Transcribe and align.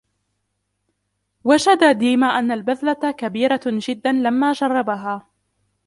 وجد 1.43 1.97
ديما 1.97 2.27
أن 2.39 2.51
البذلة 2.51 3.11
كبيرة 3.17 3.59
جدا 3.65 4.11
لمّا 4.11 4.51
جربها. 4.53 5.27